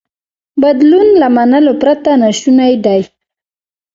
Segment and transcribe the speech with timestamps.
[0.61, 3.01] بدلون له منلو پرته ناشونی دی.